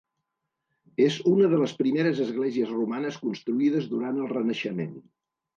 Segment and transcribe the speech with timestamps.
[1.07, 4.99] És una de les primeres esglésies romanes construïdes durant el Renaixement.